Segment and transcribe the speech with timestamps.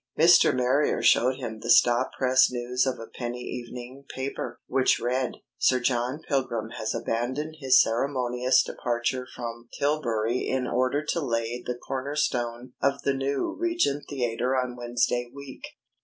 [0.19, 0.51] Mr.
[0.51, 5.79] Marrier showed him the stop press news of a penny evening paper, which read: "Sir
[5.79, 12.15] John Pilgrim has abandoned his ceremonious departure from Tilbury in order to lay the corner
[12.15, 15.61] stone of the new Regent Theatre on Wednesday week.